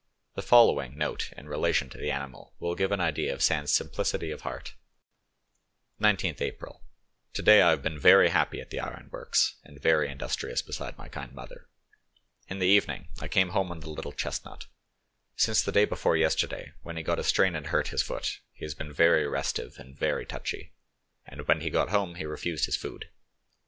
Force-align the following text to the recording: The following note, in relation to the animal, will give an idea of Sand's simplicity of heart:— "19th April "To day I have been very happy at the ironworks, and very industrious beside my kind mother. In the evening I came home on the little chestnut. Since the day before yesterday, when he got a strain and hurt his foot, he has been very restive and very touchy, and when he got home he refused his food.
The 0.33 0.41
following 0.41 0.97
note, 0.97 1.31
in 1.37 1.47
relation 1.47 1.87
to 1.91 1.97
the 1.99 2.09
animal, 2.09 2.55
will 2.57 2.73
give 2.73 2.91
an 2.91 2.99
idea 2.99 3.31
of 3.35 3.43
Sand's 3.43 3.71
simplicity 3.71 4.31
of 4.31 4.41
heart:— 4.41 4.73
"19th 6.01 6.41
April 6.41 6.81
"To 7.33 7.43
day 7.43 7.61
I 7.61 7.69
have 7.69 7.83
been 7.83 7.99
very 7.99 8.29
happy 8.29 8.59
at 8.59 8.71
the 8.71 8.79
ironworks, 8.79 9.57
and 9.63 9.79
very 9.79 10.09
industrious 10.09 10.63
beside 10.63 10.97
my 10.97 11.07
kind 11.07 11.31
mother. 11.35 11.67
In 12.47 12.57
the 12.57 12.65
evening 12.65 13.09
I 13.19 13.27
came 13.27 13.49
home 13.49 13.69
on 13.69 13.81
the 13.81 13.91
little 13.91 14.11
chestnut. 14.11 14.65
Since 15.35 15.61
the 15.61 15.71
day 15.71 15.85
before 15.85 16.17
yesterday, 16.17 16.73
when 16.81 16.97
he 16.97 17.03
got 17.03 17.19
a 17.19 17.23
strain 17.23 17.53
and 17.55 17.67
hurt 17.67 17.89
his 17.89 18.01
foot, 18.01 18.39
he 18.53 18.65
has 18.65 18.73
been 18.73 18.91
very 18.91 19.27
restive 19.27 19.77
and 19.77 19.95
very 19.95 20.25
touchy, 20.25 20.73
and 21.27 21.47
when 21.47 21.61
he 21.61 21.69
got 21.69 21.89
home 21.89 22.15
he 22.15 22.25
refused 22.25 22.65
his 22.65 22.75
food. 22.75 23.09